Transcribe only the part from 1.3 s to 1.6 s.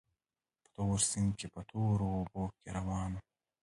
کې